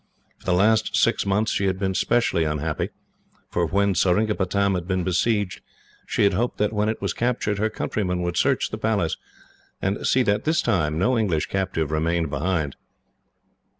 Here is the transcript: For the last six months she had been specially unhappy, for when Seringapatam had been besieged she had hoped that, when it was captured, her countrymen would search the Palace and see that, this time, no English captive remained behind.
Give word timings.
For 0.39 0.45
the 0.47 0.53
last 0.53 0.95
six 0.95 1.27
months 1.27 1.51
she 1.51 1.67
had 1.67 1.77
been 1.77 1.93
specially 1.93 2.43
unhappy, 2.43 2.89
for 3.51 3.67
when 3.67 3.93
Seringapatam 3.93 4.73
had 4.73 4.87
been 4.87 5.03
besieged 5.03 5.61
she 6.07 6.23
had 6.23 6.33
hoped 6.33 6.57
that, 6.57 6.73
when 6.73 6.89
it 6.89 7.03
was 7.03 7.13
captured, 7.13 7.59
her 7.59 7.69
countrymen 7.69 8.23
would 8.23 8.35
search 8.35 8.71
the 8.71 8.79
Palace 8.79 9.15
and 9.79 10.07
see 10.07 10.23
that, 10.23 10.43
this 10.43 10.63
time, 10.63 10.97
no 10.97 11.19
English 11.19 11.49
captive 11.49 11.91
remained 11.91 12.31
behind. 12.31 12.77